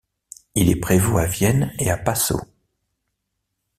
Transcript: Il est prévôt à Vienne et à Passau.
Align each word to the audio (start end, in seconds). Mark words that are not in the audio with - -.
Il 0.55 0.71
est 0.71 0.79
prévôt 0.79 1.19
à 1.19 1.27
Vienne 1.27 1.75
et 1.77 1.91
à 1.91 1.95
Passau. 1.95 2.41